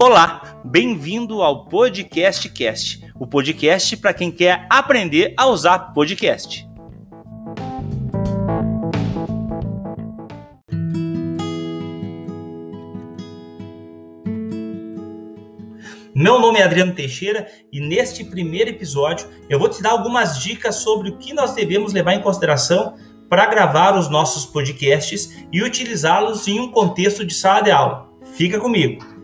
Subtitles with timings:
[0.00, 6.64] Olá, bem-vindo ao Podcast Cast, o podcast para quem quer aprender a usar podcast.
[16.14, 20.76] Meu nome é Adriano Teixeira e neste primeiro episódio eu vou te dar algumas dicas
[20.76, 22.94] sobre o que nós devemos levar em consideração
[23.28, 28.08] para gravar os nossos podcasts e utilizá-los em um contexto de sala de aula.
[28.36, 29.17] Fica comigo!